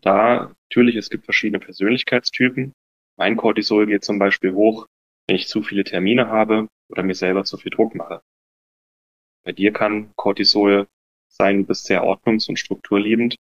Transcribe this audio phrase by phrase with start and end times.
[0.00, 2.72] Da natürlich, es gibt verschiedene Persönlichkeitstypen.
[3.16, 4.86] Mein Cortisol geht zum Beispiel hoch,
[5.26, 8.22] wenn ich zu viele Termine habe oder mir selber zu viel Druck mache.
[9.44, 10.86] Bei dir kann Cortisol
[11.28, 13.36] sein, du bist sehr ordnungs- und strukturliebend,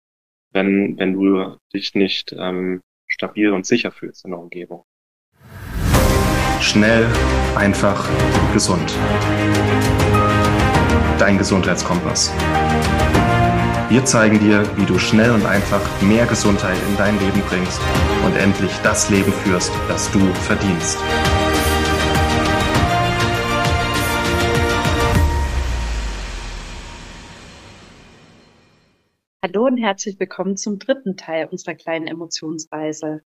[0.53, 4.84] wenn, wenn du dich nicht ähm, stabil und sicher fühlst in der Umgebung.
[6.60, 7.06] Schnell,
[7.56, 8.08] einfach,
[8.52, 8.94] gesund.
[11.18, 12.32] Dein Gesundheitskompass.
[13.89, 17.80] Wir zeigen dir, wie du schnell und einfach mehr Gesundheit in dein Leben bringst
[18.24, 20.98] und endlich das Leben führst, das du verdienst.
[29.41, 33.23] Hallo und herzlich willkommen zum dritten Teil unserer kleinen Emotionsreise.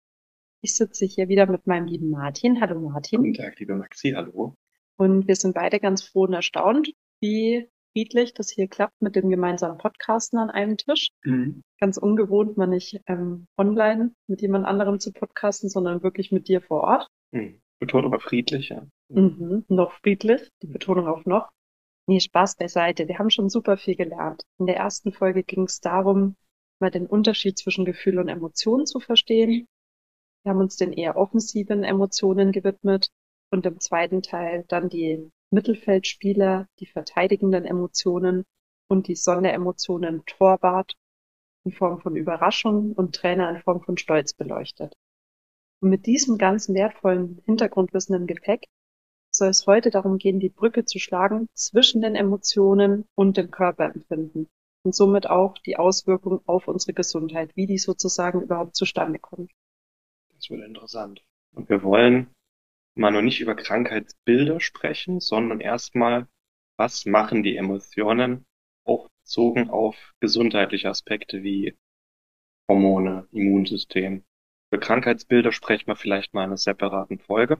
[0.62, 2.62] Ich sitze hier wieder mit meinem lieben Martin.
[2.62, 3.18] Hallo Martin.
[3.24, 4.54] Guten Tag, liebe Maxi, hallo.
[4.96, 9.30] Und wir sind beide ganz froh und erstaunt, wie friedlich das hier klappt mit dem
[9.30, 11.08] gemeinsamen Podcasten an einem Tisch.
[11.24, 11.62] Mhm.
[11.80, 16.60] Ganz ungewohnt, mal nicht ähm, online mit jemand anderem zu podcasten, sondern wirklich mit dir
[16.60, 17.08] vor Ort.
[17.30, 17.62] Mhm.
[17.78, 18.86] Betonung auf friedlich, ja.
[19.08, 19.64] Mhm.
[19.68, 21.48] Noch friedlich, die Betonung auf noch.
[22.06, 23.08] Nee, Spaß beiseite.
[23.08, 24.42] Wir haben schon super viel gelernt.
[24.58, 26.36] In der ersten Folge ging es darum,
[26.78, 29.66] mal den Unterschied zwischen Gefühl und Emotionen zu verstehen.
[30.44, 33.08] Wir haben uns den eher offensiven Emotionen gewidmet
[33.50, 38.44] und im zweiten Teil dann die Mittelfeldspieler, die verteidigenden Emotionen
[38.88, 40.92] und die Sonderemotionen Torwart
[41.64, 44.94] in Form von Überraschung und Trainer in Form von Stolz beleuchtet.
[45.80, 48.66] Und mit diesem ganzen wertvollen Hintergrundwissen im Gepäck
[49.30, 54.48] soll es heute darum gehen, die Brücke zu schlagen zwischen den Emotionen und dem Körperempfinden
[54.84, 59.50] und somit auch die Auswirkungen auf unsere Gesundheit, wie die sozusagen überhaupt zustande kommt.
[60.34, 61.24] Das wird interessant.
[61.54, 62.28] Und wir wollen
[62.96, 66.28] mal noch nicht über Krankheitsbilder sprechen, sondern erstmal,
[66.76, 68.46] was machen die Emotionen
[68.84, 71.76] auch bezogen auf gesundheitliche Aspekte wie
[72.68, 74.24] Hormone, Immunsystem.
[74.70, 77.58] Für Krankheitsbilder sprechen wir vielleicht mal in einer separaten Folge.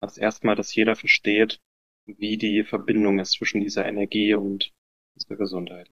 [0.00, 1.60] Also erstmal, dass jeder versteht,
[2.06, 4.72] wie die Verbindung ist zwischen dieser Energie und
[5.14, 5.90] unserer Gesundheit.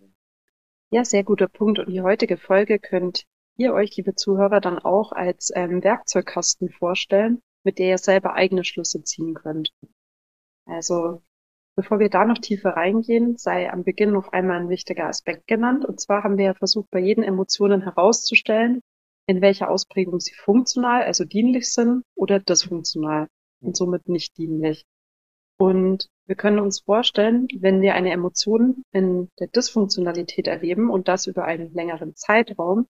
[0.91, 1.78] Ja, sehr guter Punkt.
[1.78, 3.25] Und die heutige Folge könnt
[3.56, 8.65] ihr euch, liebe Zuhörer, dann auch als ähm, Werkzeugkasten vorstellen, mit der ihr selber eigene
[8.65, 9.72] Schlüsse ziehen könnt.
[10.66, 11.22] Also
[11.76, 15.84] bevor wir da noch tiefer reingehen, sei am Beginn noch einmal ein wichtiger Aspekt genannt.
[15.84, 18.81] Und zwar haben wir ja versucht, bei jeden Emotionen herauszustellen,
[19.26, 23.28] in welcher Ausprägung sie funktional, also dienlich sind oder dysfunktional
[23.60, 24.84] und somit nicht dienlich.
[25.59, 31.26] Und wir können uns vorstellen, wenn wir eine Emotion in der Dysfunktionalität erleben und das
[31.26, 32.87] über einen längeren Zeitraum,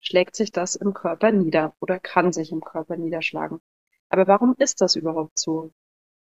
[0.00, 3.60] schlägt sich das im Körper nieder oder kann sich im Körper niederschlagen.
[4.10, 5.72] Aber warum ist das überhaupt so?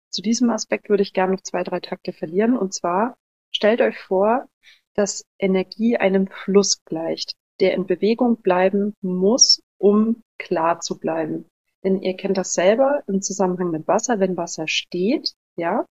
[0.09, 2.57] Zu diesem Aspekt würde ich gerne noch zwei, drei Takte verlieren.
[2.57, 3.17] Und zwar
[3.51, 4.47] stellt euch vor,
[4.93, 11.49] dass Energie einem Fluss gleicht, der in Bewegung bleiben muss, um klar zu bleiben.
[11.83, 14.19] Denn ihr kennt das selber im Zusammenhang mit Wasser.
[14.19, 15.85] Wenn Wasser steht, ja,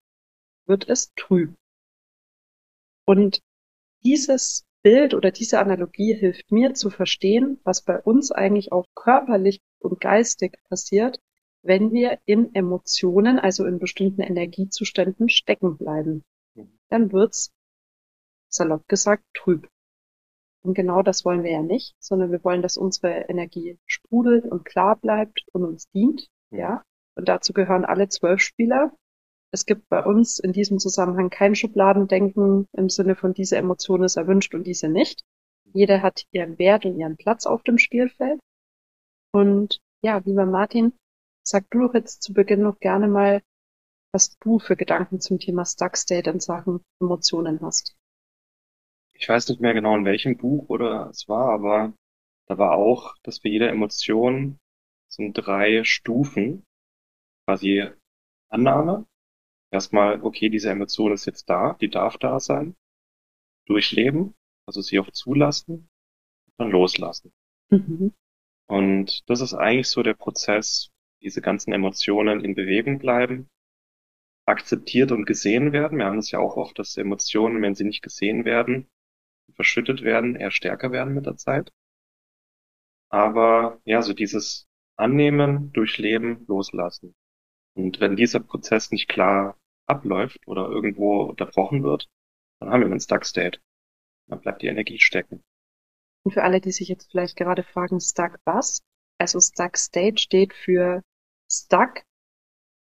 [0.66, 1.54] wird es trüb.
[3.06, 3.42] Und
[4.06, 9.60] dieses Bild oder diese Analogie hilft mir zu verstehen, was bei uns eigentlich auch körperlich
[9.80, 11.20] und geistig passiert,
[11.64, 16.24] wenn wir in Emotionen, also in bestimmten Energiezuständen stecken bleiben.
[16.90, 17.52] Dann wird's,
[18.50, 19.68] salopp gesagt, trüb.
[20.64, 24.64] Und genau das wollen wir ja nicht, sondern wir wollen, dass unsere Energie sprudelt und
[24.66, 26.60] klar bleibt und uns dient, mhm.
[26.60, 26.84] ja.
[27.16, 28.92] Und dazu gehören alle zwölf Spieler.
[29.52, 34.16] Es gibt bei uns in diesem Zusammenhang kein Schubladendenken im Sinne von diese Emotion ist
[34.16, 35.24] erwünscht und diese nicht.
[35.74, 38.40] Jeder hat ihren Wert und ihren Platz auf dem Spielfeld.
[39.32, 40.94] Und ja, lieber Martin,
[41.46, 43.44] Sag du doch jetzt zu Beginn noch gerne mal,
[44.14, 47.98] was du für Gedanken zum Thema Stuck State in Sachen Emotionen hast.
[49.14, 51.94] Ich weiß nicht mehr genau in welchem Buch oder es war, aber
[52.48, 54.58] da war auch, dass für jede Emotion
[55.10, 56.64] sind drei Stufen,
[57.46, 57.90] quasi
[58.50, 59.06] Annahme.
[59.72, 62.76] Erstmal, okay, diese Emotion ist jetzt da, die darf da sein.
[63.66, 64.34] Durchleben,
[64.66, 65.90] also sie auch zulassen,
[66.58, 67.34] dann loslassen.
[67.70, 68.14] Mhm.
[68.68, 70.93] Und das ist eigentlich so der Prozess,
[71.24, 73.50] diese ganzen Emotionen in Bewegung bleiben,
[74.46, 75.98] akzeptiert und gesehen werden.
[75.98, 78.90] Wir haben es ja auch oft, dass Emotionen, wenn sie nicht gesehen werden,
[79.56, 81.72] verschüttet werden, eher stärker werden mit der Zeit.
[83.10, 84.68] Aber ja, so dieses
[84.98, 87.16] Annehmen, Durchleben, Loslassen.
[87.76, 92.08] Und wenn dieser Prozess nicht klar abläuft oder irgendwo unterbrochen wird,
[92.60, 93.60] dann haben wir einen Stuck State.
[94.28, 95.44] Dann bleibt die Energie stecken.
[96.24, 98.82] Und für alle, die sich jetzt vielleicht gerade fragen, Stuck was?
[99.20, 101.02] Also Stuck State steht für
[101.62, 102.04] stuck.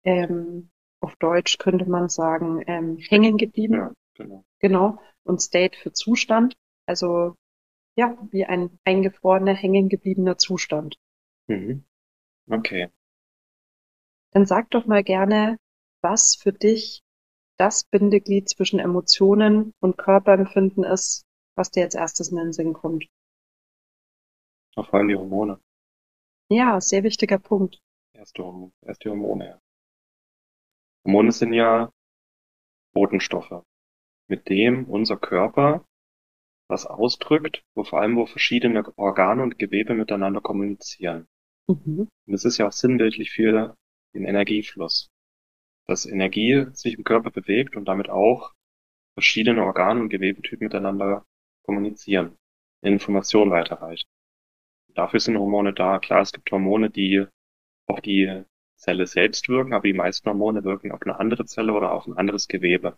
[0.04, 0.70] Ähm,
[1.00, 3.74] auf Deutsch könnte man sagen, ähm, hängen geblieben.
[3.74, 4.44] Ja, genau.
[4.58, 4.98] Genau.
[5.24, 6.56] Und State für Zustand.
[6.86, 7.34] Also
[7.96, 10.96] ja, wie ein eingefrorener, hängen gebliebener Zustand.
[11.48, 11.84] Mhm.
[12.48, 12.90] Okay.
[14.32, 15.58] Dann sag doch mal gerne,
[16.02, 17.02] was für dich
[17.58, 21.24] das Bindeglied zwischen Emotionen und Körperempfinden ist,
[21.56, 23.06] was dir als erstes in den Sinn kommt.
[24.74, 25.60] Vor allem die Hormone.
[26.50, 27.80] Ja, sehr wichtiger Punkt.
[28.18, 29.60] Erste Hormone, erste Hormone, ja.
[31.04, 31.92] Hormone sind ja
[32.92, 33.62] Botenstoffe,
[34.28, 35.86] mit dem unser Körper
[36.68, 41.28] was ausdrückt, wo vor allem wo verschiedene Organe und Gewebe miteinander kommunizieren.
[41.68, 42.08] Mhm.
[42.26, 43.76] Und das ist ja auch sinnbildlich für
[44.14, 45.10] den Energiefluss.
[45.86, 48.52] Dass Energie sich im Körper bewegt und damit auch
[49.14, 51.24] verschiedene Organe und Gewebetypen miteinander
[51.64, 52.36] kommunizieren,
[52.82, 54.08] Informationen weiterreichen.
[54.88, 56.00] Dafür sind Hormone da.
[56.00, 57.28] Klar, es gibt Hormone, die
[57.88, 58.44] auf die
[58.76, 62.16] Zelle selbst wirken, aber die meisten Hormone wirken auf eine andere Zelle oder auf ein
[62.16, 62.96] anderes Gewebe.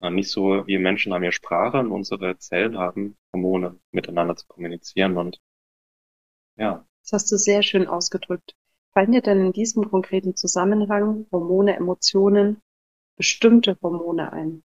[0.00, 5.16] Nicht so, wir Menschen haben ja Sprache und unsere Zellen haben Hormone miteinander zu kommunizieren
[5.16, 5.40] und
[6.56, 6.86] ja.
[7.02, 8.54] Das hast du sehr schön ausgedrückt.
[8.92, 12.60] Fallen dir denn in diesem konkreten Zusammenhang Hormone, Emotionen,
[13.16, 14.62] bestimmte Hormone ein,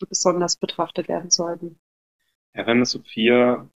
[0.00, 1.78] die besonders betrachtet werden sollten?
[2.54, 3.70] Ja, wenn es so vier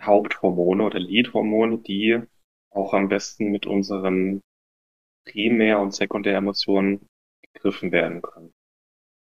[0.00, 2.20] Haupthormone oder Leadhormone, die
[2.70, 4.42] auch am besten mit unseren
[5.24, 7.06] Primär- und Sekundäremotionen
[7.52, 8.52] gegriffen werden können.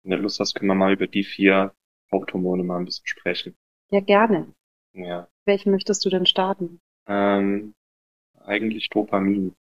[0.03, 1.75] Wenn du Lust hast, können wir mal über die vier
[2.12, 3.56] Haupthormone mal ein bisschen sprechen.
[3.91, 4.55] Ja, gerne.
[4.93, 5.29] Ja.
[5.44, 6.81] Welchen möchtest du denn starten?
[7.06, 7.75] Ähm,
[8.38, 9.55] eigentlich Dopamin.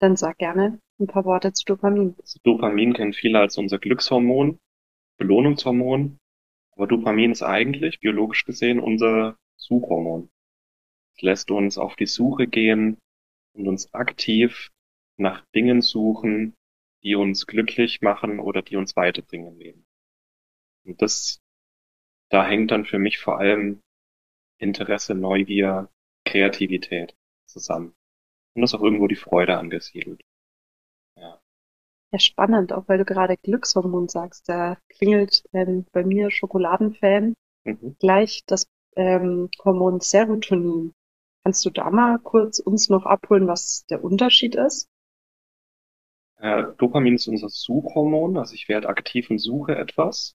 [0.00, 2.14] Dann sag gerne ein paar Worte zu Dopamin.
[2.18, 4.58] Also Dopamin kennen viele als unser Glückshormon,
[5.18, 6.18] Belohnungshormon.
[6.72, 10.30] Aber Dopamin ist eigentlich, biologisch gesehen, unser Suchhormon.
[11.16, 12.98] Es lässt uns auf die Suche gehen
[13.56, 14.70] und uns aktiv
[15.18, 16.54] nach Dingen suchen,
[17.02, 19.86] die uns glücklich machen oder die uns weiterbringen im Leben.
[20.86, 21.40] Und das,
[22.30, 23.80] da hängt dann für mich vor allem
[24.60, 25.90] Interesse, Neugier,
[26.26, 27.14] Kreativität
[27.46, 27.94] zusammen.
[28.54, 30.22] Und das ist auch irgendwo die Freude angesiedelt.
[31.16, 31.40] Ja.
[32.12, 34.48] Ja, spannend, auch weil du gerade Glückshormon sagst.
[34.48, 37.34] Da klingelt ähm, bei mir Schokoladenfan
[37.66, 37.96] Mhm.
[37.98, 38.66] gleich das
[38.96, 40.92] ähm, Hormon Serotonin.
[41.44, 44.88] Kannst du da mal kurz uns noch abholen, was der Unterschied ist?
[46.38, 50.34] Äh, Dopamin ist unser Suchhormon, also ich werde aktiv und suche etwas.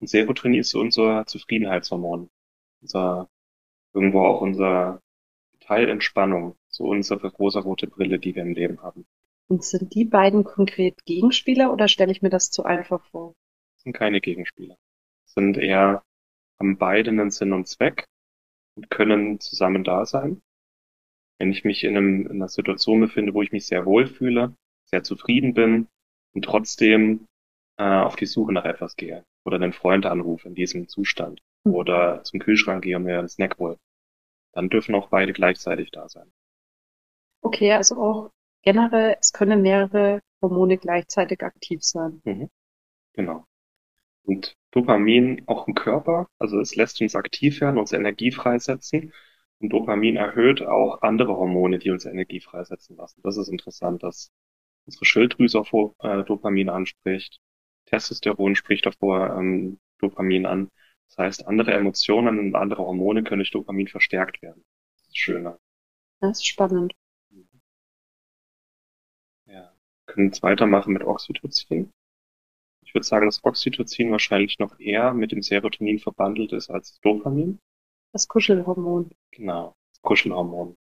[0.00, 2.28] Und Serotonin ist unser Zufriedenheitshormon.
[2.80, 3.28] Unser,
[3.94, 5.00] irgendwo auch unser
[5.60, 9.06] Teil Entspannung, so unsere rosa-rote Brille, die wir im Leben haben.
[9.46, 13.34] Und sind die beiden konkret Gegenspieler oder stelle ich mir das zu einfach vor?
[13.76, 14.76] Das sind keine Gegenspieler.
[15.26, 16.02] Sind eher,
[16.58, 18.06] haben beide einen Sinn und Zweck
[18.76, 20.42] und können zusammen da sein.
[21.38, 24.54] Wenn ich mich in, einem, in einer Situation befinde, wo ich mich sehr wohl fühle,
[24.84, 25.88] sehr zufrieden bin
[26.34, 27.26] und trotzdem
[27.78, 31.74] äh, auf die Suche nach etwas gehe oder einen Freund anrufe in diesem Zustand Mhm.
[31.74, 33.78] oder zum Kühlschrank gehe und mir einen Snack hole,
[34.54, 36.30] dann dürfen auch beide gleichzeitig da sein.
[37.42, 38.30] Okay, also auch
[38.62, 42.22] generell, es können mehrere Hormone gleichzeitig aktiv sein.
[43.14, 43.46] Genau.
[44.30, 49.12] Und Dopamin auch im Körper, also es lässt uns aktiv werden, uns Energie freisetzen.
[49.58, 53.20] Und Dopamin erhöht auch andere Hormone, die uns Energie freisetzen lassen.
[53.24, 54.30] Das ist interessant, dass
[54.86, 57.40] unsere Schilddrüse auf äh, Dopamin anspricht.
[57.86, 60.70] Testosteron spricht davor ähm, Dopamin an.
[61.08, 64.62] Das heißt, andere Emotionen und andere Hormone können durch Dopamin verstärkt werden.
[64.92, 65.58] Das ist schöner.
[66.20, 66.94] Das ist spannend.
[69.46, 69.74] Ja.
[70.06, 71.92] Wir können jetzt weitermachen mit Oxytocin.
[72.90, 77.00] Ich würde sagen, dass Oxytocin wahrscheinlich noch eher mit dem Serotonin verbandelt ist als das
[77.02, 77.60] Dopamin.
[78.12, 79.12] Das Kuschelhormon.
[79.30, 80.76] Genau, das Kuschelhormon.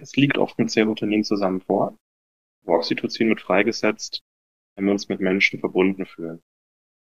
[0.00, 1.96] Es liegt oft mit Serotonin zusammen vor.
[2.66, 4.24] Oxytocin wird freigesetzt,
[4.74, 6.42] wenn wir uns mit Menschen verbunden fühlen.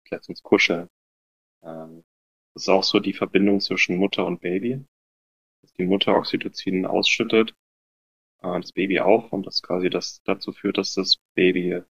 [0.05, 0.87] Das lässt uns kuscheln.
[1.61, 2.05] Ähm,
[2.53, 4.85] Das ist auch so die Verbindung zwischen Mutter und Baby.
[5.63, 7.53] Dass die Mutter Oxytocin ausschüttet,
[8.41, 11.83] äh, das Baby auch und das quasi das dazu führt, dass das Baby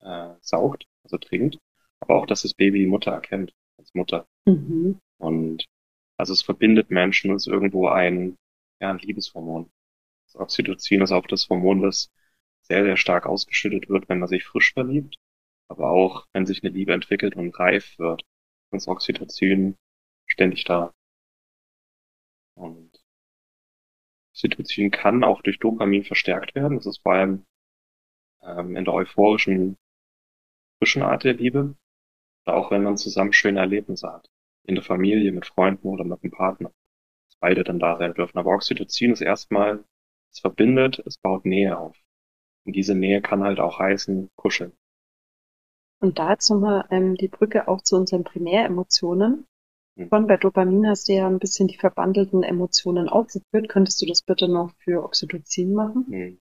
[0.00, 1.58] äh, saugt, also trinkt,
[2.00, 4.26] aber auch, dass das Baby die Mutter erkennt als Mutter.
[4.46, 4.98] Mhm.
[5.18, 5.64] Und
[6.18, 8.36] also es verbindet Menschen und ist irgendwo ein,
[8.80, 9.70] ja, ein Liebeshormon.
[10.26, 12.10] Das Oxytocin ist auch das Hormon, das
[12.62, 15.16] sehr, sehr stark ausgeschüttet wird, wenn man sich frisch verliebt,
[15.68, 18.22] aber auch, wenn sich eine Liebe entwickelt und reif wird.
[18.72, 19.76] Ist Oxytocin
[20.26, 20.92] ständig da.
[22.54, 22.90] Und
[24.32, 26.76] Oxytocin kann auch durch Dopamin verstärkt werden.
[26.76, 27.46] Das ist vor allem
[28.42, 29.76] ähm, in der euphorischen,
[30.78, 31.74] frischen Art der Liebe.
[32.46, 34.30] Auch wenn man zusammen schöne Erlebnisse hat.
[34.64, 36.72] In der Familie, mit Freunden oder mit einem Partner.
[37.28, 38.38] Dass beide dann da sein dürfen.
[38.38, 39.84] Aber Oxytocin ist erstmal,
[40.32, 41.96] es verbindet, es baut Nähe auf.
[42.64, 44.72] Und diese Nähe kann halt auch heißen, kuscheln.
[46.00, 49.46] Und da jetzt nochmal ähm, die Brücke auch zu unseren Primäremotionen.
[49.96, 50.08] Hm.
[50.08, 53.68] Von bei Dopamin hast du ja ein bisschen die verbandelten Emotionen aufgeführt.
[53.68, 56.06] Könntest du das bitte noch für Oxytocin machen?
[56.08, 56.40] Hm.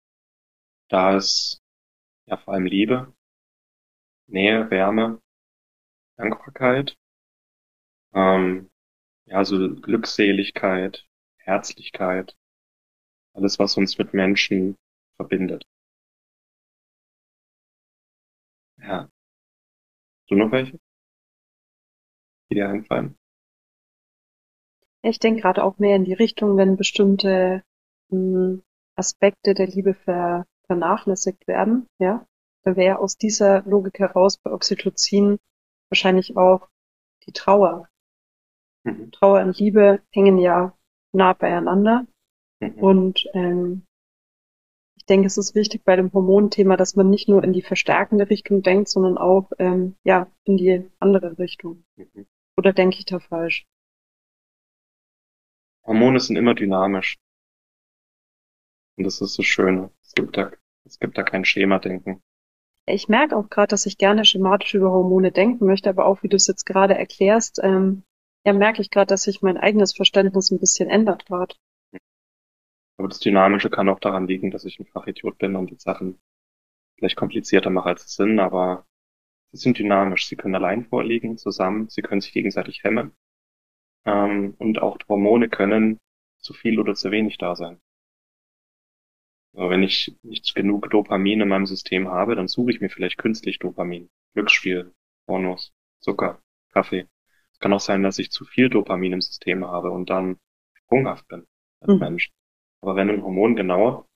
[0.89, 1.61] Da ist
[2.25, 3.13] ja vor allem Liebe,
[4.27, 5.21] Nähe, Wärme,
[6.17, 6.95] Dankbarkeit,
[8.13, 8.69] ähm,
[9.25, 12.35] ja, so Glückseligkeit, Herzlichkeit,
[13.33, 14.77] alles, was uns mit Menschen
[15.15, 15.65] verbindet.
[18.77, 19.09] Ja.
[20.27, 20.79] Du noch welche?
[22.49, 23.17] Die dir einfallen?
[25.01, 27.63] Ich denke gerade auch mehr in die Richtung, wenn bestimmte
[28.09, 28.63] mh, hm,
[28.95, 32.25] Aspekte der Liebe ver vernachlässigt werden, ja.
[32.63, 35.39] Da wäre aus dieser Logik heraus bei Oxytocin
[35.93, 36.67] wahrscheinlich auch
[37.27, 37.87] die Trauer.
[38.83, 39.11] Mhm.
[39.11, 40.75] Trauer und Liebe hängen ja
[41.13, 42.07] nah beieinander.
[42.59, 42.73] Mhm.
[42.79, 43.85] Und ähm,
[44.97, 48.27] ich denke, es ist wichtig bei dem Hormonthema, dass man nicht nur in die verstärkende
[48.31, 51.85] Richtung denkt, sondern auch ähm, ja in die andere Richtung.
[51.95, 52.25] Mhm.
[52.57, 53.67] Oder denke ich da falsch?
[55.85, 57.17] Hormone sind immer dynamisch.
[58.97, 59.91] Und das ist das Schöne.
[60.01, 60.51] Es gibt da,
[60.85, 62.23] es gibt da kein Schema-Denken.
[62.85, 66.27] Ich merke auch gerade, dass ich gerne schematisch über Hormone denken möchte, aber auch wie
[66.27, 68.03] du es jetzt gerade erklärst, ähm,
[68.45, 71.55] ja, merke ich gerade, dass sich mein eigenes Verständnis ein bisschen ändert gerade.
[72.97, 76.19] Aber das Dynamische kann auch daran liegen, dass ich ein Fachidiot bin und die Sachen
[76.97, 78.85] vielleicht komplizierter mache, als sie sind, aber
[79.51, 80.27] sie sind dynamisch.
[80.27, 83.13] Sie können allein vorliegen, zusammen, sie können sich gegenseitig hemmen.
[84.05, 85.99] Ähm, und auch Hormone können
[86.37, 87.79] zu viel oder zu wenig da sein.
[89.55, 93.17] Aber wenn ich nicht genug Dopamin in meinem System habe, dann suche ich mir vielleicht
[93.17, 94.09] künstlich Dopamin.
[94.33, 94.93] Glücksspiel,
[95.27, 96.41] Pornos, Zucker,
[96.71, 97.07] Kaffee.
[97.51, 100.37] Es kann auch sein, dass ich zu viel Dopamin im System habe und dann
[100.73, 101.45] sprunghaft bin
[101.81, 101.99] als mhm.
[101.99, 102.31] Mensch.
[102.81, 104.07] Aber wenn ein Hormon genau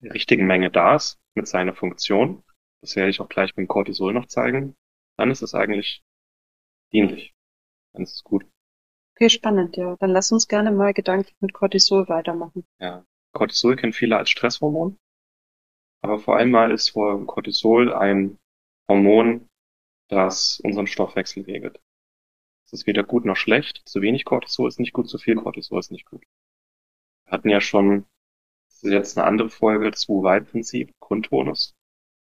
[0.00, 2.44] in der richtigen Menge da ist, mit seiner Funktion,
[2.82, 4.76] das werde ich auch gleich mit dem Cortisol noch zeigen,
[5.16, 6.02] dann ist es eigentlich
[6.92, 7.34] dienlich.
[7.92, 8.44] Dann ist es gut.
[9.14, 9.96] Okay, spannend, ja.
[9.96, 12.64] Dann lass uns gerne mal gedanklich mit Cortisol weitermachen.
[12.78, 13.04] Ja.
[13.32, 14.98] Cortisol kennen viele als Stresshormon.
[16.02, 18.38] Aber vor allem mal ist vor Cortisol ein
[18.88, 19.48] Hormon,
[20.08, 21.80] das unseren Stoffwechsel regelt.
[22.66, 23.82] Es ist weder gut noch schlecht.
[23.84, 26.24] Zu wenig Cortisol ist nicht gut, zu viel Cortisol ist nicht gut.
[27.24, 28.06] Wir hatten ja schon,
[28.68, 31.74] das ist jetzt eine andere Folge, das Wu-Wei-Prinzip, Grundtonus.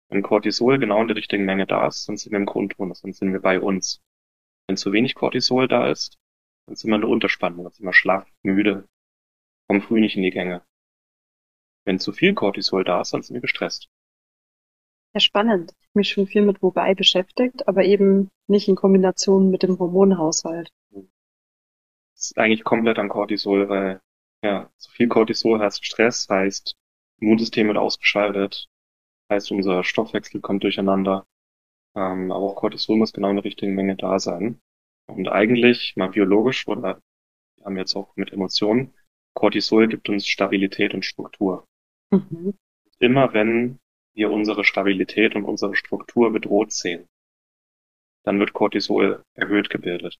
[0.09, 3.12] Wenn Cortisol genau in der richtigen Menge da ist, dann sind wir im Grundtonus, dann
[3.12, 4.02] sind wir bei uns.
[4.66, 6.19] Wenn zu wenig Cortisol da ist,
[6.66, 8.88] dann sind wir in der Unterspannung, dann sind wir schlaff, müde,
[9.69, 10.64] kommen früh nicht in die Gänge.
[11.84, 13.88] Wenn zu viel Cortisol da ist, dann sind wir gestresst.
[15.14, 15.72] Ja, spannend.
[15.80, 19.78] Ich habe mich schon viel mit Wobei beschäftigt, aber eben nicht in Kombination mit dem
[19.78, 20.70] Hormonhaushalt.
[20.92, 24.00] Das ist eigentlich komplett an Cortisol, weil
[24.42, 26.76] ja, zu viel Cortisol heißt Stress, heißt
[27.20, 28.68] Immunsystem wird ausgeschaltet,
[29.30, 31.26] heißt unser Stoffwechsel kommt durcheinander.
[31.94, 34.60] Ähm, aber auch Cortisol muss genau in der richtigen Menge da sein.
[35.06, 37.00] Und eigentlich, mal biologisch, oder
[37.56, 38.94] wir haben jetzt auch mit Emotionen,
[39.34, 41.66] Cortisol gibt uns Stabilität und Struktur.
[42.12, 42.54] Mhm.
[43.00, 43.80] Immer wenn
[44.14, 47.08] wir unsere Stabilität und unsere Struktur bedroht sehen,
[48.24, 50.18] dann wird Cortisol erhöht gebildet.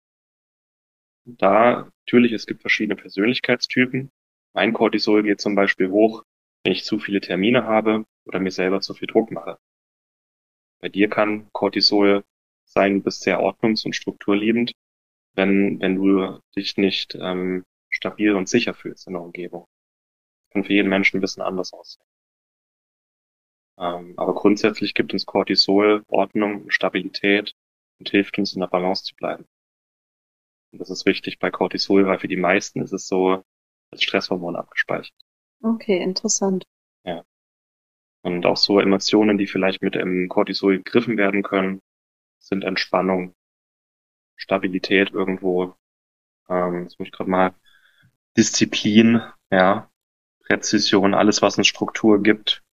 [1.25, 4.11] Da, natürlich, es gibt verschiedene Persönlichkeitstypen.
[4.55, 6.25] Mein Cortisol geht zum Beispiel hoch,
[6.63, 9.59] wenn ich zu viele Termine habe oder mir selber zu viel Druck mache.
[10.83, 12.23] Bei dir kann Cortisol
[12.67, 14.73] sein, du bist sehr ordnungs- und strukturliebend,
[15.35, 19.67] wenn, wenn du dich nicht ähm, stabil und sicher fühlst in der Umgebung.
[20.51, 22.05] Kann für jeden Menschen ein bisschen anders aussehen.
[23.79, 27.55] Ähm, aber grundsätzlich gibt uns Cortisol Ordnung und Stabilität
[27.99, 29.47] und hilft uns in der Balance zu bleiben.
[30.73, 33.43] Und das ist wichtig bei Cortisol, weil für die meisten ist es so
[33.91, 35.17] als Stresshormon abgespeichert.
[35.63, 36.65] Okay, interessant.
[37.05, 37.25] Ja.
[38.23, 41.81] Und auch so Emotionen, die vielleicht mit dem Cortisol gegriffen werden können,
[42.39, 43.35] sind Entspannung,
[44.37, 45.75] Stabilität irgendwo.
[46.49, 47.55] Ähm, jetzt muss ich gerade mal
[48.37, 49.91] Disziplin, ja,
[50.51, 52.65] Präzision, alles, was eine Struktur gibt,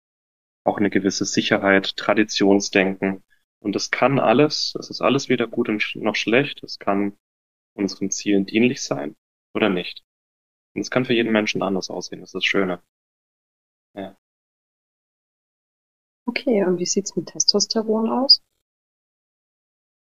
[0.63, 3.23] auch eine gewisse Sicherheit, Traditionsdenken.
[3.59, 7.15] Und das kann alles, das ist alles weder gut noch schlecht, es kann
[7.75, 9.15] unseren Zielen dienlich sein
[9.53, 10.03] oder nicht.
[10.73, 12.81] Und es kann für jeden Menschen anders aussehen, das ist das Schöne.
[13.93, 14.17] Ja.
[16.25, 18.41] Okay, und wie sieht's mit Testosteron aus?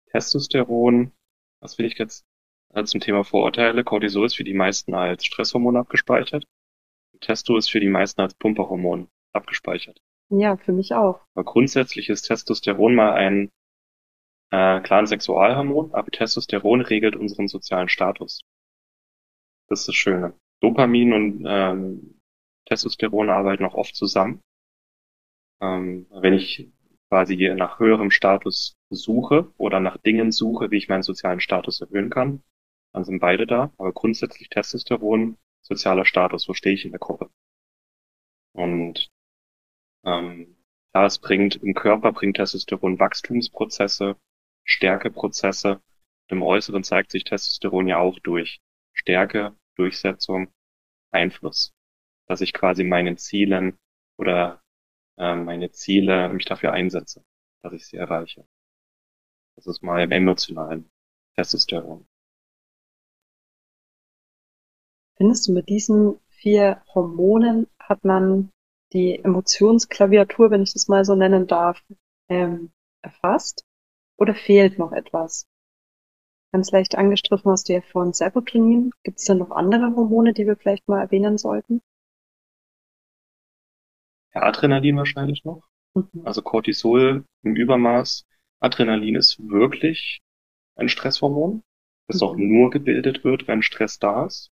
[0.07, 1.13] Testosteron,
[1.61, 2.25] was will ich jetzt
[2.71, 3.85] äh, zum Thema Vorurteile?
[3.85, 6.47] Cortisol ist für die meisten als Stresshormon abgespeichert.
[7.21, 10.01] Testo ist für die meisten als Pumperhormon abgespeichert.
[10.31, 11.21] Ja, für mich auch.
[11.35, 13.51] Aber grundsätzlich ist Testosteron mal ein
[14.53, 18.43] äh, klar ein Sexualhormon, aber Testosteron regelt unseren sozialen Status.
[19.69, 20.35] Das ist das Schöne.
[20.61, 22.21] Dopamin und ähm,
[22.67, 24.41] Testosteron arbeiten auch oft zusammen.
[25.63, 26.71] Ähm, wenn ich
[27.09, 32.11] quasi nach höherem Status suche oder nach Dingen suche, wie ich meinen sozialen Status erhöhen
[32.11, 32.43] kann,
[32.93, 35.37] Dann sind beide da, aber grundsätzlich Testosteron,
[35.71, 37.31] sozialer Status, wo stehe ich in der Gruppe?
[38.53, 39.11] Und
[40.05, 40.57] ähm,
[40.95, 44.17] ja, es bringt im Körper bringt Testosteron Wachstumsprozesse,
[44.65, 45.81] Stärkeprozesse.
[46.29, 48.61] Im Äußeren zeigt sich Testosteron ja auch durch
[48.93, 50.53] Stärke, Durchsetzung,
[51.13, 51.73] Einfluss,
[52.27, 53.79] dass ich quasi meinen Zielen
[54.19, 54.63] oder
[55.19, 57.25] äh, meine Ziele mich dafür einsetze,
[57.63, 58.47] dass ich sie erreiche.
[59.57, 60.91] Das ist mal im emotionalen
[61.37, 62.10] Testosteron.
[65.21, 68.49] Findest du, mit diesen vier Hormonen hat man
[68.95, 71.85] die Emotionsklaviatur, wenn ich das mal so nennen darf,
[72.31, 72.73] ähm,
[73.03, 73.67] erfasst?
[74.17, 75.47] Oder fehlt noch etwas?
[76.53, 78.93] Ganz leicht angestriffen hast du ja vorhin Serotonin.
[79.03, 81.83] Gibt es denn noch andere Hormone, die wir vielleicht mal erwähnen sollten?
[84.35, 85.69] Ja, Adrenalin wahrscheinlich noch.
[85.93, 86.23] Mhm.
[86.25, 88.25] Also Cortisol im Übermaß.
[88.61, 90.23] Adrenalin ist wirklich
[90.77, 91.63] ein Stresshormon,
[92.09, 92.27] das mhm.
[92.27, 94.51] auch nur gebildet wird, wenn Stress da ist.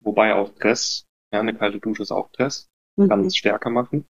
[0.00, 3.26] Wobei auch Stress, ja, eine kalte Dusche ist auch Stress, kann mhm.
[3.26, 4.06] es stärker machen.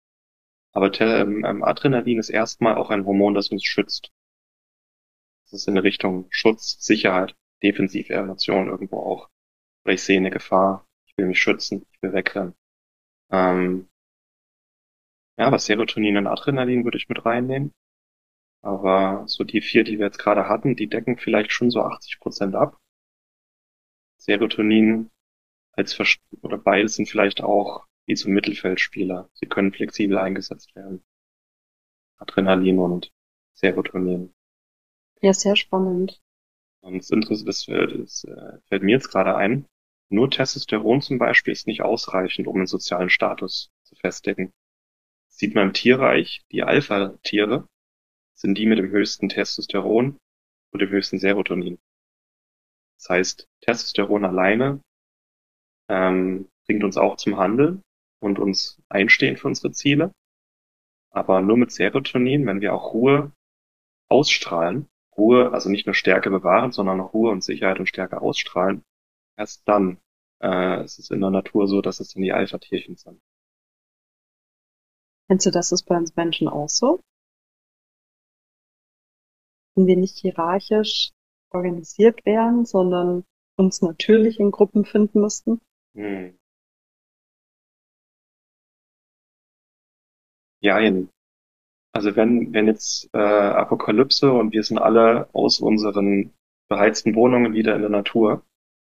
[0.72, 4.10] Aber ähm, ähm, Adrenalin ist erstmal auch ein Hormon, das uns schützt.
[5.44, 9.28] Das ist in Richtung Schutz, Sicherheit, defensive Emotionen irgendwo auch.
[9.84, 12.54] Oder ich sehe eine Gefahr, ich will mich schützen, ich will wegrennen.
[13.30, 13.88] Ähm,
[15.38, 17.72] ja, was Serotonin und Adrenalin würde ich mit reinnehmen.
[18.62, 22.20] Aber so die vier, die wir jetzt gerade hatten, die decken vielleicht schon so 80
[22.20, 22.76] Prozent ab.
[24.18, 25.10] Serotonin
[25.78, 29.30] als Vers oder beides sind vielleicht auch wie so Mittelfeldspieler.
[29.34, 31.04] Sie können flexibel eingesetzt werden.
[32.18, 33.12] Adrenalin und
[33.54, 34.34] Serotonin.
[35.20, 36.20] Ja, sehr spannend.
[36.80, 39.66] Und das, das, das äh, fällt mir jetzt gerade ein.
[40.10, 44.52] Nur Testosteron zum Beispiel ist nicht ausreichend, um einen sozialen Status zu festigen.
[45.28, 47.68] Das sieht man im Tierreich, die Alpha-Tiere
[48.34, 50.16] sind die mit dem höchsten Testosteron
[50.72, 51.78] und dem höchsten Serotonin.
[52.96, 54.80] Das heißt, Testosteron alleine
[55.88, 57.82] ähm, bringt uns auch zum Handeln
[58.20, 60.12] und uns einstehen für unsere Ziele.
[61.10, 63.32] Aber nur mit Serotonin, wenn wir auch Ruhe
[64.08, 68.82] ausstrahlen, Ruhe, also nicht nur Stärke bewahren, sondern auch Ruhe und Sicherheit und Stärke ausstrahlen,
[69.36, 69.98] erst dann
[70.42, 73.20] äh, ist es in der Natur so, dass es dann die Alpha-Tierchen sind.
[75.28, 77.00] Kennst du das ist bei uns Menschen auch so?
[79.74, 81.10] Wenn wir nicht hierarchisch
[81.50, 83.24] organisiert wären, sondern
[83.56, 85.60] uns natürlich in Gruppen finden müssten?
[85.94, 86.38] Hm.
[90.60, 90.78] Ja,
[91.92, 96.32] also wenn, wenn jetzt äh, Apokalypse und wir sind alle aus unseren
[96.68, 98.44] beheizten Wohnungen wieder in der Natur,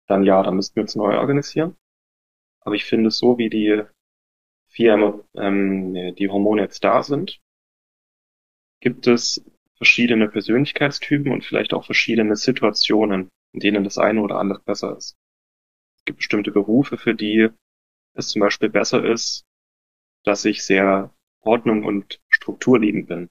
[0.07, 1.75] dann ja, dann müssten wir uns neu organisieren.
[2.61, 3.83] Aber ich finde, so wie die
[4.69, 7.41] vier ähm, die Hormone jetzt da sind,
[8.81, 9.43] gibt es
[9.77, 15.15] verschiedene Persönlichkeitstypen und vielleicht auch verschiedene Situationen, in denen das eine oder andere besser ist.
[16.03, 17.47] Es gibt bestimmte Berufe, für die
[18.13, 19.45] es zum Beispiel besser ist,
[20.25, 23.29] dass ich sehr Ordnung und strukturliebend bin.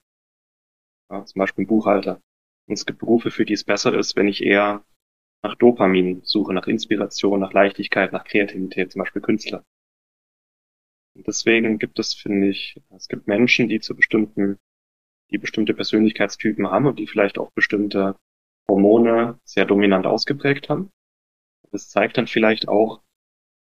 [1.11, 2.19] Ja, zum Beispiel ein Buchhalter.
[2.65, 4.83] Und es gibt Berufe, für die es besser ist, wenn ich eher
[5.43, 9.63] nach Dopamin suche, nach Inspiration, nach Leichtigkeit, nach Kreativität, zum Beispiel Künstler.
[11.13, 14.57] Und deswegen gibt es, finde ich, es gibt Menschen, die zu bestimmten,
[15.29, 18.17] die bestimmte Persönlichkeitstypen haben und die vielleicht auch bestimmte
[18.67, 20.91] Hormone sehr dominant ausgeprägt haben.
[21.73, 23.01] Das zeigt dann vielleicht auch,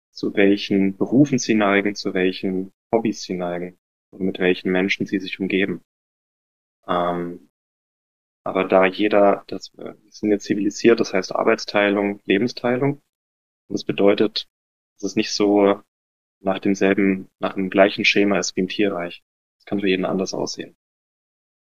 [0.10, 3.78] zu welchen Berufen sie neigen, zu welchen Hobbys sie neigen
[4.10, 5.84] und mit welchen Menschen sie sich umgeben.
[6.88, 7.52] Ähm,
[8.44, 12.94] aber da jeder, das, wir sind jetzt zivilisiert, das heißt Arbeitsteilung, Lebensteilung.
[13.68, 14.50] Und das bedeutet,
[14.96, 15.80] dass es nicht so
[16.40, 19.22] nach demselben, nach dem gleichen Schema ist wie im Tierreich.
[19.58, 20.76] Das kann für jeden anders aussehen.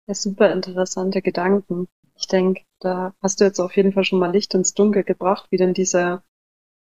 [0.06, 1.86] Ja, super interessante Gedanken.
[2.16, 5.46] Ich denke, da hast du jetzt auf jeden Fall schon mal Licht ins Dunkel gebracht,
[5.50, 6.24] wie denn dieser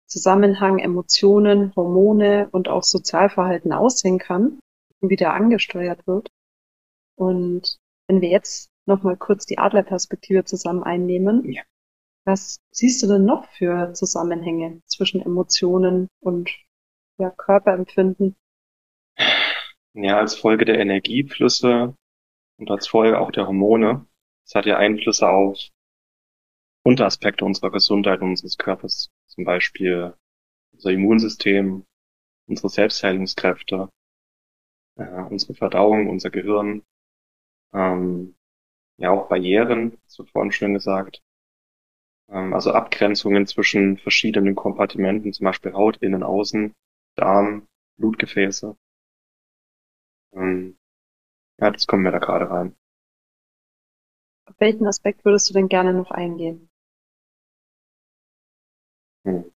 [0.10, 4.60] Zusammenhang Emotionen, Hormone und auch Sozialverhalten aussehen kann
[5.00, 6.30] und wie der angesteuert wird.
[7.16, 11.62] Und wenn wir jetzt nochmal kurz die Adlerperspektive zusammen einnehmen, ja.
[12.26, 16.50] was siehst du denn noch für Zusammenhänge zwischen Emotionen und
[17.20, 18.36] ja, Körperempfinden?
[19.94, 21.96] Ja, als Folge der Energieflüsse
[22.58, 24.08] und als Folge auch der Hormone.
[24.46, 25.60] Es hat ja Einflüsse auf
[26.84, 29.10] Unteraspekte unserer Gesundheit und unseres Körpers.
[29.40, 30.14] Zum Beispiel
[30.74, 31.86] unser Immunsystem,
[32.50, 33.88] unsere Selbstheilungskräfte,
[34.98, 36.84] äh, unsere Verdauung, unser Gehirn,
[37.74, 38.36] ähm,
[38.98, 41.22] ja auch Barrieren, wird vorhin schon gesagt,
[42.30, 46.74] ähm, also Abgrenzungen zwischen verschiedenen Kompartimenten, zum Beispiel Haut, Innen, Außen,
[47.16, 47.66] Darm,
[47.98, 48.76] Blutgefäße.
[50.34, 50.78] Ähm,
[51.62, 52.76] ja, das kommen wir da gerade rein.
[54.50, 56.69] Auf welchen Aspekt würdest du denn gerne noch eingehen?
[59.30, 59.52] Hm.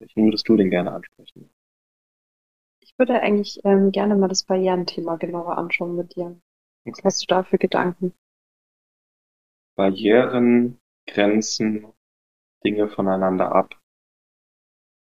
[0.00, 1.50] Welchen würdest du denn gerne ansprechen?
[2.80, 6.40] Ich würde eigentlich ähm, gerne mal das Barrierenthema genauer anschauen mit dir.
[6.84, 8.14] Was hast du da für Gedanken?
[9.76, 11.86] Barrieren grenzen
[12.64, 13.78] Dinge voneinander ab,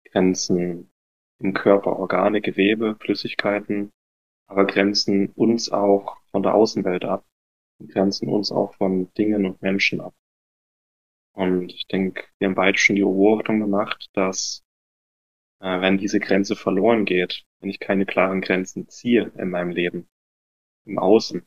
[0.06, 0.92] grenzen
[1.40, 3.92] im Körper Organe, Gewebe, Flüssigkeiten,
[4.48, 7.26] aber grenzen uns auch von der Außenwelt ab
[7.88, 10.14] grenzen uns auch von Dingen und Menschen ab.
[11.34, 14.64] Und ich denke, wir haben beide schon die Beobachtung gemacht, dass
[15.62, 20.10] äh, wenn diese Grenze verloren geht, wenn ich keine klaren Grenzen ziehe in meinem Leben,
[20.86, 21.46] im Außen,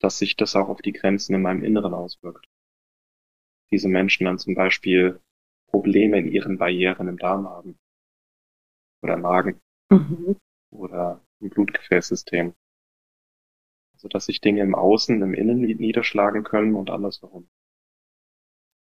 [0.00, 2.46] dass sich das auch auf die Grenzen in meinem Inneren auswirkt.
[3.70, 5.20] Diese Menschen dann zum Beispiel
[5.68, 7.78] Probleme in ihren Barrieren im Darm haben
[9.02, 9.60] oder im Magen
[9.90, 10.36] Mhm.
[10.72, 12.54] oder im Blutgefäßsystem.
[13.94, 17.48] Also dass sich Dinge im Außen, im Innen niederschlagen können und andersherum.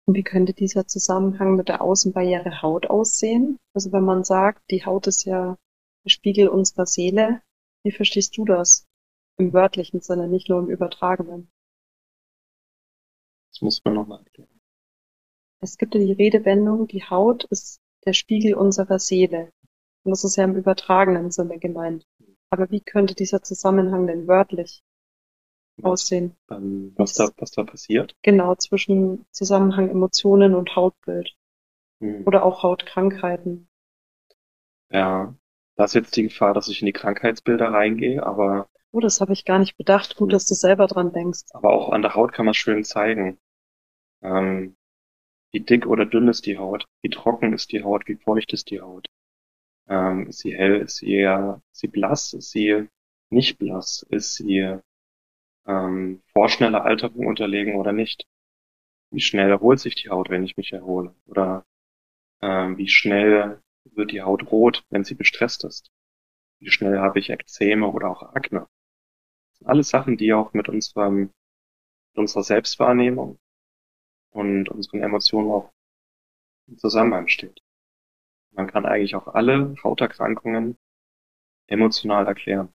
[0.08, 3.60] Und wie könnte dieser Zusammenhang mit der Außenbarriere Haut aussehen?
[3.74, 5.58] Also wenn man sagt, die Haut ist ja
[6.06, 7.42] der Spiegel unserer Seele,
[7.84, 8.88] wie verstehst du das?
[9.38, 11.52] Im wörtlichen Sinne, nicht nur im übertragenen.
[13.52, 14.62] Das muss man nochmal erklären.
[15.62, 19.52] Es gibt ja die Redewendung, die Haut ist der Spiegel unserer Seele.
[20.06, 22.06] Und das ist ja im übertragenen Sinne gemeint.
[22.50, 24.82] Aber wie könnte dieser Zusammenhang denn wörtlich
[25.84, 26.36] aussehen?
[26.50, 28.16] Ähm, was da, was da passiert?
[28.24, 31.36] Genau, zwischen Zusammenhang Emotionen und Hautbild.
[32.02, 32.24] Hm.
[32.26, 33.68] Oder auch Hautkrankheiten.
[34.90, 35.36] Ja,
[35.76, 39.34] da ist jetzt die Gefahr, dass ich in die Krankheitsbilder reingehe, aber, Oh, das habe
[39.34, 40.16] ich gar nicht bedacht.
[40.16, 41.42] Gut, dass du selber dran denkst.
[41.54, 43.38] aber auch an der Haut kann man schön zeigen.
[44.24, 44.76] Ähm,
[45.52, 46.86] wie dick oder dünn ist die Haut?
[47.02, 48.08] Wie trocken ist die Haut?
[48.08, 49.08] Wie feucht ist die Haut?
[49.90, 50.78] Ähm, ist sie hell?
[50.82, 52.34] Ist sie eher, ist sie blass?
[52.34, 52.88] Ist sie
[53.30, 54.06] nicht blass?
[54.10, 54.78] Ist sie
[55.68, 58.26] ähm, vorschneller Alterung unterlegen oder nicht?
[59.12, 61.16] Wie schnell erholt sich die Haut, wenn ich mich erhole?
[61.26, 61.66] Oder
[62.42, 65.92] ähm, wie schnell wird die Haut rot, wenn sie gestresst ist?
[66.60, 68.68] Wie schnell habe ich Ekzeme oder auch Akne?
[69.50, 73.40] Das sind alles Sachen, die auch mit unserem, mit unserer Selbstwahrnehmung
[74.32, 75.72] und unseren Emotionen auch
[76.68, 77.62] im Zusammenhang steht.
[78.52, 80.78] Man kann eigentlich auch alle Hauterkrankungen
[81.68, 82.74] emotional erklären,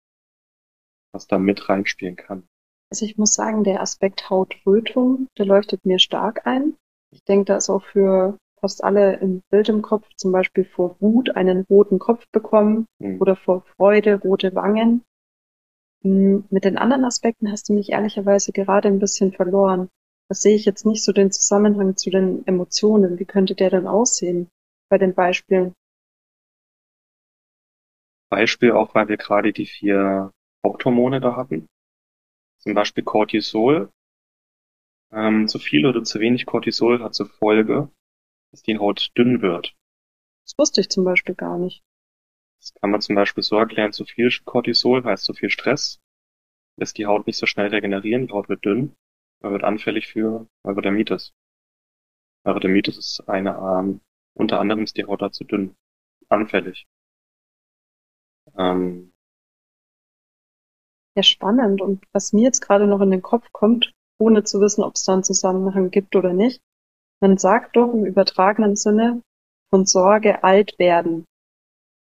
[1.11, 2.47] was da mit reinspielen kann.
[2.91, 6.75] Also ich muss sagen, der Aspekt Hautrötung, der leuchtet mir stark ein.
[7.13, 10.97] Ich denke, da ist auch für fast alle ein Bild im Kopf, zum Beispiel vor
[10.99, 13.19] Wut einen roten Kopf bekommen Hm.
[13.21, 15.03] oder vor Freude rote Wangen.
[16.03, 19.87] Hm, Mit den anderen Aspekten hast du mich ehrlicherweise gerade ein bisschen verloren.
[20.29, 23.19] Das sehe ich jetzt nicht so den Zusammenhang zu den Emotionen.
[23.19, 24.49] Wie könnte der denn aussehen
[24.89, 25.73] bei den Beispielen?
[28.29, 30.31] Beispiel auch, weil wir gerade die vier
[30.65, 31.67] Haupthormone da hatten.
[32.61, 33.91] Zum Beispiel Cortisol.
[35.11, 37.91] Ähm, zu viel oder zu wenig Cortisol hat zur Folge,
[38.51, 39.75] dass die Haut dünn wird.
[40.45, 41.83] Das wusste ich zum Beispiel gar nicht.
[42.59, 45.99] Das kann man zum Beispiel so erklären, zu viel Cortisol heißt zu viel Stress,
[46.77, 48.95] lässt die Haut nicht so schnell regenerieren, die Haut wird dünn,
[49.41, 51.33] man wird anfällig für Neurodermitis.
[52.45, 54.01] Neurodermitis ist eine, ähm,
[54.35, 55.75] unter anderem ist die Haut dazu dünn,
[56.29, 56.85] anfällig.
[58.55, 59.10] Ähm,
[61.15, 61.81] Ja, spannend.
[61.81, 65.03] Und was mir jetzt gerade noch in den Kopf kommt, ohne zu wissen, ob es
[65.03, 66.61] da einen Zusammenhang gibt oder nicht,
[67.21, 69.21] man sagt doch im übertragenen Sinne
[69.69, 71.25] von Sorge alt werden.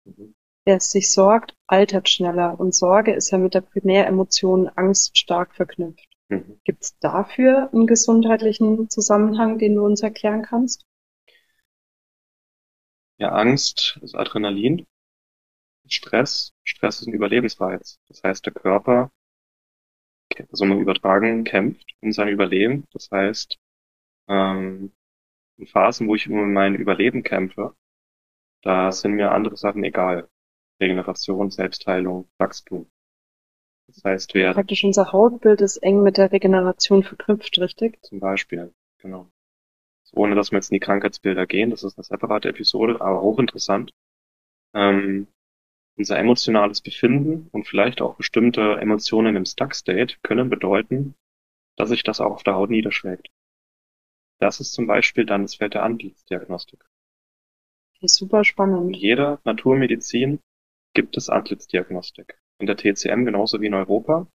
[0.04, 0.34] mhm.
[0.66, 2.58] Wer sich sorgt, altert schneller.
[2.58, 6.08] Und Sorge ist ja mit der Primäremotion Angst stark verknüpft.
[6.30, 6.58] Mhm.
[6.64, 10.86] Gibt es dafür einen gesundheitlichen Zusammenhang, den du uns erklären kannst?
[13.18, 14.86] Ja, Angst ist Adrenalin.
[15.86, 16.53] Stress.
[16.64, 18.00] Stress ist ein Überlebensreiz.
[18.08, 19.10] Das heißt, der Körper,
[20.50, 22.84] also mal übertragen, kämpft um sein Überleben.
[22.92, 23.58] Das heißt,
[24.28, 24.92] ähm,
[25.56, 27.74] in Phasen, wo ich um mein Überleben kämpfe,
[28.62, 30.28] da sind mir andere Sachen egal.
[30.80, 32.90] Regeneration, Selbstheilung, Wachstum.
[33.86, 38.02] Das heißt, wer Praktisch unser Hautbild ist eng mit der Regeneration verknüpft, richtig?
[38.02, 39.30] zum Beispiel, genau.
[40.12, 43.92] Ohne dass wir jetzt in die Krankheitsbilder gehen, das ist eine separate Episode, aber hochinteressant.
[44.72, 45.28] Ähm,
[45.96, 51.14] unser emotionales Befinden und vielleicht auch bestimmte Emotionen im Stuck-State können bedeuten,
[51.76, 53.28] dass sich das auch auf der Haut niederschlägt.
[54.40, 56.84] Das ist zum Beispiel dann das Feld der Antlitzdiagnostik.
[57.96, 58.96] Okay, super In spannend.
[58.96, 60.40] jeder Naturmedizin
[60.94, 62.38] gibt es Antlitzdiagnostik.
[62.58, 64.26] In der TCM genauso wie in Europa.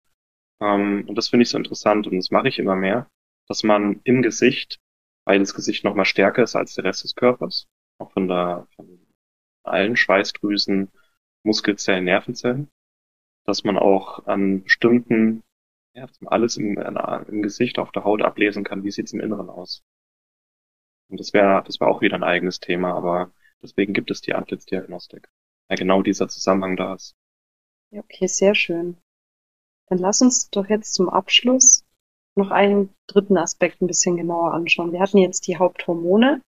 [0.61, 3.09] Ähm, und das finde ich so interessant und das mache ich immer mehr,
[3.47, 4.79] dass man im Gesicht,
[5.25, 7.67] weil das Gesicht nochmal stärker ist als der Rest des Körpers,
[7.99, 9.05] auch von der, von
[9.63, 10.89] allen Schweißdrüsen,
[11.49, 12.69] Muskelzellen, Nervenzellen,
[13.47, 15.41] dass man auch an bestimmten,
[15.95, 19.19] ja, dass man alles im, im Gesicht auf der Haut ablesen kann, wie sieht's im
[19.19, 19.81] Inneren aus.
[21.09, 23.31] Und das wäre, das wäre auch wieder ein eigenes Thema, aber
[23.63, 25.27] deswegen gibt es die Antlitzdiagnostik.
[25.71, 27.15] Ja, genau dieser Zusammenhang da ist.
[27.89, 28.97] Ja, okay, sehr schön.
[29.87, 31.83] Dann lass uns doch jetzt zum Abschluss
[32.35, 34.91] noch einen dritten Aspekt ein bisschen genauer anschauen.
[34.91, 36.43] Wir hatten jetzt die Haupthormone,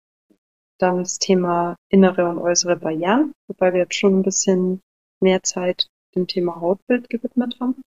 [0.77, 4.81] dann das Thema innere und äußere Barrieren, wobei wir jetzt schon ein bisschen
[5.21, 7.81] mehr Zeit dem Thema Hautbild gewidmet haben.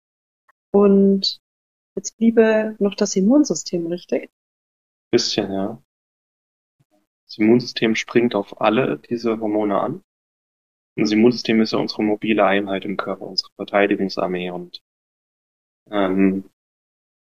[0.72, 1.40] Und
[1.96, 4.30] jetzt bliebe noch das Immunsystem, richtig?
[5.10, 5.82] Bisschen, ja.
[7.26, 9.92] Das Immunsystem springt auf alle diese Hormone an.
[10.96, 14.82] Und das Immunsystem ist ja unsere mobile Einheit im Körper, unsere Verteidigungsarmee und
[15.90, 16.50] ähm,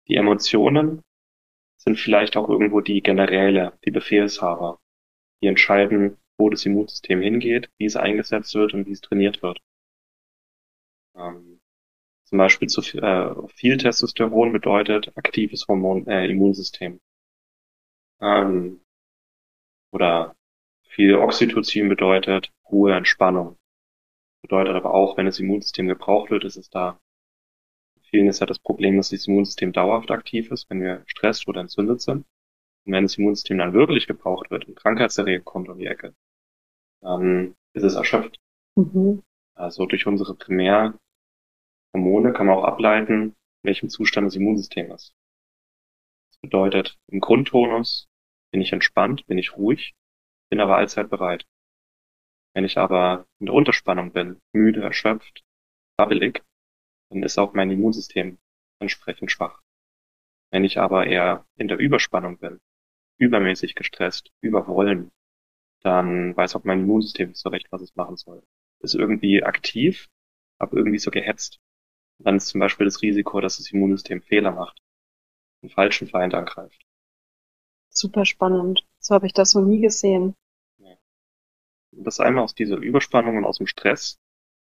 [0.08, 1.04] die Emotionen
[1.78, 4.80] sind vielleicht auch irgendwo die Generäle, die Befehlshaber,
[5.42, 9.60] die entscheiden, wo das Immunsystem hingeht, wie es eingesetzt wird und wie es trainiert wird.
[11.20, 11.60] Ähm,
[12.26, 17.00] zum Beispiel zu äh, viel Testosteron bedeutet aktives Hormon, äh, Immunsystem.
[18.22, 18.82] Ähm,
[19.92, 20.36] oder
[20.84, 23.58] viel Oxytocin bedeutet Ruhe, Entspannung.
[24.44, 27.00] Bedeutet aber auch, wenn das Immunsystem gebraucht wird, ist es da.
[28.04, 31.62] vielen ist ja das Problem, dass das Immunsystem dauerhaft aktiv ist, wenn wir gestresst oder
[31.62, 32.26] entzündet sind.
[32.86, 36.14] Und wenn das Immunsystem dann wirklich gebraucht wird und Krankheitserreger kommt um die Ecke,
[37.02, 38.40] dann ist es erschöpft.
[38.76, 39.24] Mhm.
[39.56, 40.36] Also durch unsere
[41.92, 45.14] Primärhormone kann man auch ableiten, in welchem Zustand das Immunsystem ist.
[46.32, 48.08] Das bedeutet, im Grundtonus
[48.52, 49.96] bin ich entspannt, bin ich ruhig,
[50.50, 51.46] bin aber allzeit bereit.
[52.54, 55.44] Wenn ich aber in der Unterspannung bin, müde, erschöpft,
[55.98, 56.44] babbelig,
[57.10, 58.38] dann ist auch mein Immunsystem
[58.80, 59.62] entsprechend schwach.
[60.52, 62.60] Wenn ich aber eher in der Überspannung bin,
[63.20, 65.12] übermäßig gestresst, überwollen,
[65.82, 68.44] dann weiß auch mein Immunsystem nicht so recht, was es machen soll.
[68.82, 70.10] Ist irgendwie aktiv,
[70.58, 71.60] aber irgendwie so gehetzt.
[72.20, 74.82] Dann ist zum Beispiel das Risiko, dass das Immunsystem Fehler macht,
[75.62, 76.86] einen falschen Feind angreift.
[77.90, 78.86] Super spannend.
[79.00, 80.36] So habe ich das noch nie gesehen.
[80.78, 80.98] Ja.
[81.92, 84.20] Das einmal aus dieser Überspannung und aus dem Stress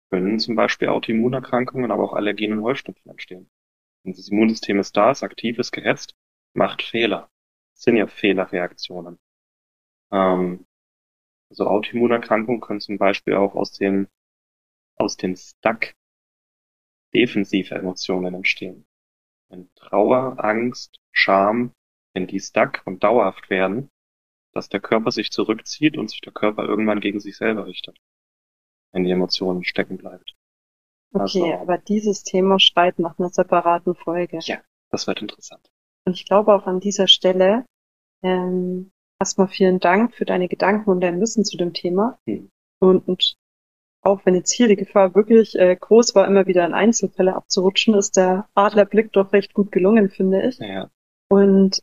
[0.10, 3.50] können zum Beispiel Autoimmunerkrankungen, aber auch Allergien und Heuschnupfen entstehen.
[4.04, 6.16] Und das Immunsystem ist da, ist aktiv, ist gehetzt,
[6.54, 7.30] macht Fehler.
[7.76, 9.20] Das sind ja Fehlerreaktionen.
[10.12, 10.66] Ähm,
[11.50, 14.08] also Autoimmunerkrankungen können zum Beispiel auch aus den,
[14.98, 15.94] aus den Stuck
[17.14, 18.86] defensive Emotionen entstehen.
[19.50, 21.74] Wenn Trauer, Angst, Scham,
[22.14, 23.90] wenn die stuck und dauerhaft werden,
[24.54, 27.98] dass der Körper sich zurückzieht und sich der Körper irgendwann gegen sich selber richtet,
[28.92, 30.36] wenn die Emotionen stecken bleibt.
[31.14, 34.40] Okay, also, aber dieses Thema schreit nach einer separaten Folge.
[34.42, 35.70] Ja, das wird interessant.
[36.06, 37.66] Und ich glaube auch an dieser Stelle,
[38.24, 42.18] ähm, erstmal vielen Dank für deine Gedanken und dein Wissen zu dem Thema.
[42.28, 42.50] Hm.
[42.80, 43.36] Und, und
[44.02, 47.94] auch wenn jetzt hier die Gefahr wirklich äh, groß war, immer wieder in Einzelfälle abzurutschen,
[47.94, 50.58] ist der Adlerblick doch recht gut gelungen, finde ich.
[50.58, 50.90] Ja.
[51.30, 51.82] Und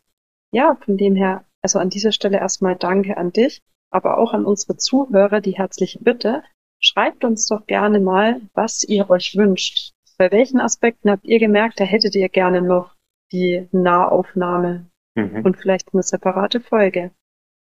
[0.50, 4.44] ja, von dem her, also an dieser Stelle erstmal Danke an dich, aber auch an
[4.44, 6.42] unsere Zuhörer die herzliche Bitte,
[6.81, 9.92] schreibt uns doch gerne mal, was ihr euch wünscht.
[10.16, 12.94] Bei welchen Aspekten habt ihr gemerkt, da hättet ihr gerne noch
[13.33, 15.42] die Nahaufnahme mhm.
[15.44, 17.12] und vielleicht eine separate Folge?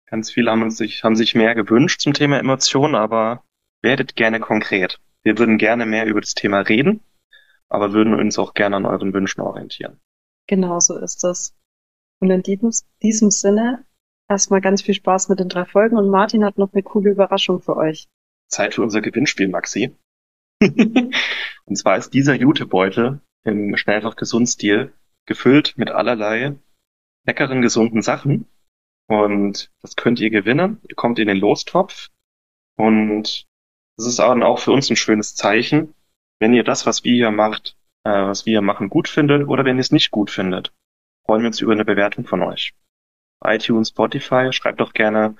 [0.07, 3.43] Ganz viele haben, sich, haben sich mehr gewünscht zum Thema Emotionen, aber
[3.81, 4.99] werdet gerne konkret.
[5.23, 7.01] Wir würden gerne mehr über das Thema reden,
[7.69, 9.99] aber würden uns auch gerne an euren Wünschen orientieren.
[10.47, 11.55] Genau so ist es.
[12.19, 13.85] Und in diesem, diesem Sinne
[14.27, 17.61] erstmal ganz viel Spaß mit den drei Folgen und Martin hat noch eine coole Überraschung
[17.61, 18.07] für euch.
[18.47, 19.95] Zeit für unser Gewinnspiel, Maxi.
[20.61, 24.93] und zwar ist dieser Jutebeutel im Schnellfach Gesundstil
[25.25, 26.55] gefüllt mit allerlei
[27.25, 28.47] leckeren, gesunden Sachen.
[29.07, 30.79] Und das könnt ihr gewinnen.
[30.87, 32.09] Ihr kommt in den Lostopf.
[32.77, 33.47] Und
[34.05, 35.93] das ist auch für uns ein schönes Zeichen,
[36.39, 39.65] wenn ihr das, was wir hier macht, äh, was wir hier machen, gut findet oder
[39.65, 40.73] wenn ihr es nicht gut findet
[41.31, 42.73] freuen wir uns über eine Bewertung von euch.
[43.41, 45.37] iTunes, Spotify, schreibt doch gerne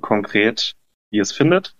[0.00, 0.76] konkret,
[1.10, 1.76] wie ihr es findet.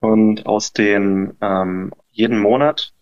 [0.00, 2.94] Und aus den ähm, jeden Monat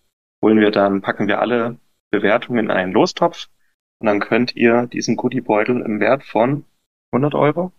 [0.42, 1.78] holen wir dann, packen wir alle
[2.12, 3.48] Bewertungen in einen Lostopf
[3.98, 6.64] und dann könnt ihr diesen Goodiebeutel im Wert von
[7.10, 7.72] 100 Euro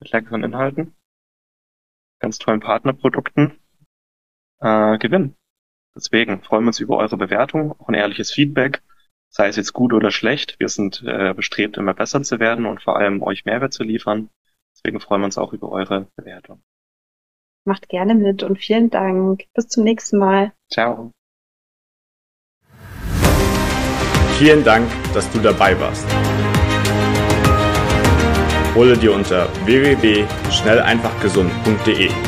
[0.00, 0.94] mit leckeren Inhalten,
[2.20, 3.58] ganz tollen Partnerprodukten
[4.60, 5.36] äh, gewinnen.
[5.96, 8.82] Deswegen freuen wir uns über eure Bewertung, auch ein ehrliches Feedback
[9.30, 10.56] sei es jetzt gut oder schlecht.
[10.58, 14.28] Wir sind äh, bestrebt, immer besser zu werden und vor allem euch Mehrwert zu liefern.
[14.74, 16.60] Deswegen freuen wir uns auch über eure Bewertung.
[17.64, 19.44] Macht gerne mit und vielen Dank.
[19.54, 20.52] Bis zum nächsten Mal.
[20.72, 21.12] Ciao.
[24.38, 26.06] Vielen Dank, dass du dabei warst.
[28.74, 32.27] Hole dir unter www.schnelleinfachgesund.de